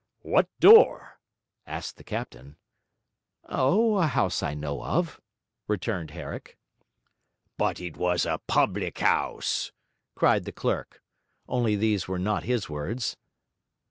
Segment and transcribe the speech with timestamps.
[0.23, 1.19] 'What door?'
[1.67, 2.57] asked the captain.
[3.45, 5.21] 'Oh, a house I know of,'
[5.67, 6.57] returned Herrick.
[7.55, 9.71] 'But it was a public house!'
[10.15, 11.03] cried the clerk
[11.47, 13.15] only these were not his words.